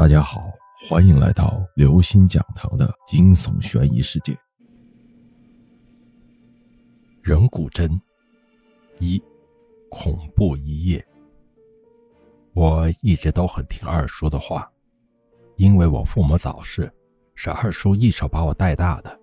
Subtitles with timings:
[0.00, 0.50] 大家好，
[0.88, 4.34] 欢迎来到刘星讲堂的惊悚悬疑世界。
[7.20, 8.00] 人骨针
[8.98, 9.22] 一，
[9.90, 11.06] 恐怖一夜。
[12.54, 14.66] 我一直都很听二叔的话，
[15.56, 16.90] 因为我父母早逝，
[17.34, 19.20] 是二叔一手把我带大的。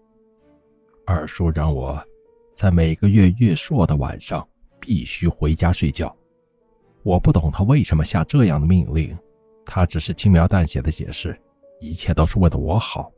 [1.08, 2.00] 二叔让我
[2.56, 4.48] 在每个月月朔的晚上
[4.80, 6.16] 必须回家睡觉。
[7.02, 9.18] 我不懂他为什么下这样的命令。
[9.68, 11.38] 他只是轻描淡写的解释，
[11.82, 13.12] 一切都是为了我好，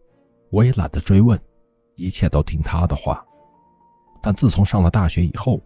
[0.49, 1.39] 我也懒得追问，
[1.95, 3.23] 一切都听他的话。
[4.19, 5.61] 但自从上了大学以后，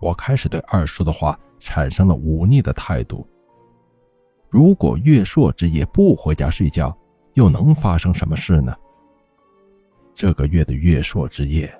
[0.00, 3.26] 我开始对二叔的话产生了忤逆的态度。
[4.50, 6.96] 如果月朔之夜不回家睡觉，
[7.32, 8.76] 又能发生什么事呢？
[10.14, 11.72] 这个月的月朔之夜，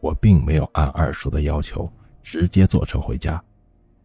[0.00, 1.90] 我并没有按二叔的要求
[2.22, 3.42] 直接坐车回家，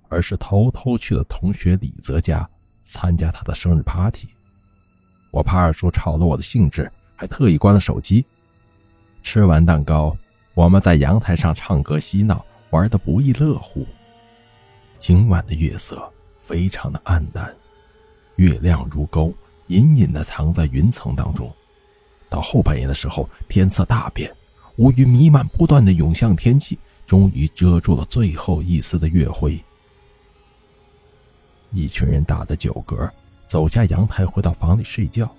[0.08, 2.50] 而是偷偷去了同学李泽家。
[2.84, 4.28] 参加他的生日 party，
[5.30, 8.26] 我怕二叔吵了我的兴致，还特意关了手机。
[9.22, 10.18] 吃完蛋糕，
[10.54, 13.86] 我们在阳台上唱歌嬉闹，玩得不亦乐乎。
[14.98, 17.56] 今晚的月色非常的暗淡，
[18.36, 19.34] 月亮如钩，
[19.68, 21.52] 隐隐的藏在云层当中。
[22.30, 24.34] 到后半夜的时候，天色大变，
[24.78, 29.62] 乌云弥漫，不断的涌向天际，终于遮住了最后一丝的月辉。
[31.72, 33.10] 一群人打着酒嗝，
[33.48, 35.30] 走下阳台，回到房里睡觉。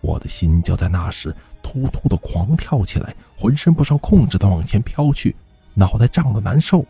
[0.00, 5.34] 我的心就在那时突突的狂跳起来，浑身不受控制的往前飘去，
[5.74, 6.84] 脑袋胀得难受。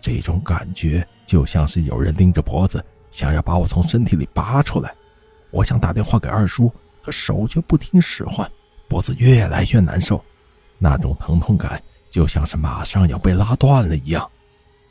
[0.00, 4.92] 这种感觉就像是有人拎着脖子，想要把我从身体里拔出来。
[5.50, 8.50] 我想打电话给二叔，可手却不听使唤，
[8.88, 10.22] 脖子越来越难受，
[10.78, 14.28] 那种疼痛感就像是马上要被拉断了一样。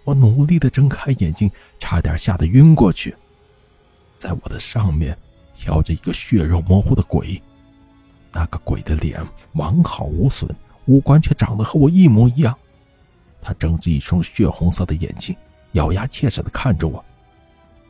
[0.04, 3.16] 我努力的睁开眼睛，差点吓得晕过去。
[4.18, 5.18] 在我的上面
[5.56, 7.42] 飘着一个血肉模糊的鬼，
[8.32, 9.22] 那个鬼的脸
[9.54, 10.50] 完好无损，
[10.86, 12.58] 五官却长得和我一模一样。
[13.42, 15.36] 他睁着一双血红色的眼睛，
[15.74, 17.04] 咬牙切齿的看着我，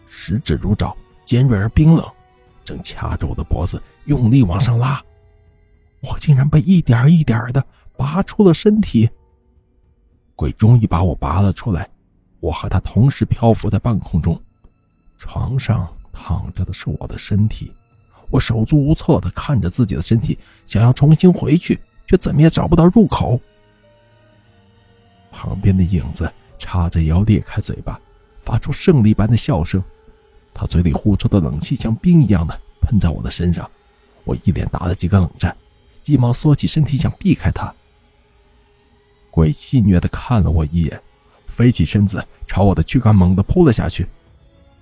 [0.07, 0.95] 十指如爪，
[1.25, 2.05] 尖锐而冰冷，
[2.63, 5.03] 正掐着我的脖子，用力往上拉。
[6.01, 7.63] 我竟然被一点一点的
[7.95, 9.09] 拔出了身体。
[10.35, 11.87] 鬼终于把我拔了出来。
[12.43, 14.37] 我和他同时漂浮在半空中，
[15.15, 17.71] 床上躺着的是我的身体，
[18.29, 23.39] 我手足无措地看着自己的身体，想要重新回去，却怎么也找不到入口。
[25.31, 27.97] 旁边的影子叉着腰裂开嘴巴，
[28.35, 29.81] 发出胜利般的笑声，
[30.53, 33.71] 他嘴里呼出的冷气像冰一样的喷在我的身上，
[34.25, 35.55] 我一连打了几个冷战，
[36.01, 37.73] 急忙缩起身体想避开他。
[39.31, 41.01] 鬼戏谑地看了我一眼。
[41.53, 44.07] 飞起身子，朝我的躯干猛地扑了下去，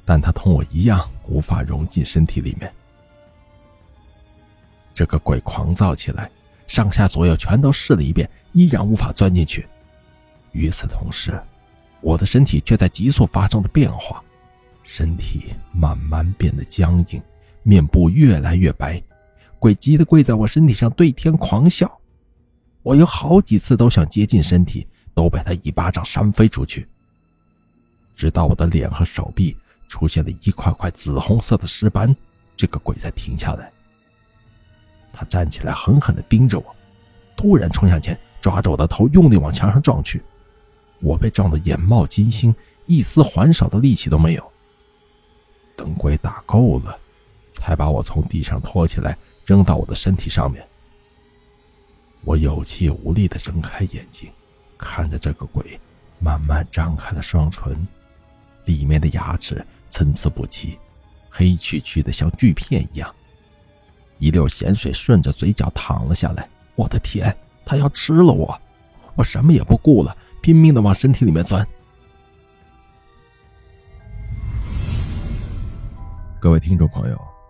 [0.06, 2.74] 但他同我一样无法融进身体里面。
[4.94, 6.32] 这个鬼狂躁起来，
[6.68, 9.68] 上下左右全都试了一遍，依然无法钻进去。
[10.54, 11.38] 与此同时，
[12.00, 14.24] 我的身体却在急速发生着变化，
[14.82, 17.22] 身体慢慢变得僵硬，
[17.64, 19.04] 面部越来越白。
[19.60, 22.00] 鬼急得跪在我身体上，对天狂笑。
[22.82, 24.88] 我有好几次都想接近身体。
[25.14, 26.88] 都被他一巴掌扇飞出去，
[28.16, 29.56] 直到我的脸和手臂
[29.88, 32.16] 出现了一块块紫红色的尸斑，
[32.56, 33.72] 这个鬼才停下来。
[35.12, 36.76] 他站起来，狠狠地盯着我，
[37.36, 40.24] 突然冲向前，抓着我的头，用力往墙上撞去。
[41.02, 42.56] 我被撞得眼冒金星，
[42.86, 44.52] 一丝还手的力气都没有。
[45.76, 46.98] 等鬼打够了，
[47.52, 50.66] 才把我从地上拖起来，扔到我的身体上面。
[52.24, 54.32] 我有气无力地睁开眼睛。
[54.82, 55.80] 看着这个鬼，
[56.20, 57.88] 慢慢张开了双唇，
[58.66, 60.78] 里面的牙齿参差不齐，
[61.30, 63.14] 黑黢黢的像锯片一样。
[64.18, 66.50] 一溜咸水顺着嘴角淌了下来。
[66.76, 68.60] 我的天，他要吃了我！
[69.16, 71.66] 我什么也不顾了，拼命的往身体里面钻。
[76.40, 77.22] 各位听众朋友，